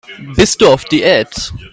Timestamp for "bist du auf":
0.35-0.83